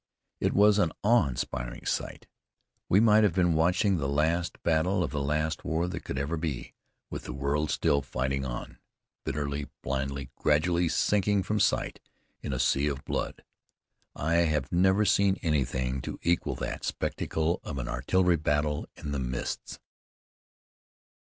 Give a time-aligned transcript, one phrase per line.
[0.39, 2.25] It was an awe inspiring sight.
[2.89, 6.37] We might have been watching the last battle of the last war that could ever
[6.37, 6.73] be,
[7.11, 8.79] with the world still fighting on,
[9.25, 11.99] bitterly, blindly, gradually sinking from sight
[12.41, 13.43] in a sea of blood.
[14.15, 19.19] I have never seen anything to equal that spectacle of an artillery battle in the
[19.19, 19.77] mists.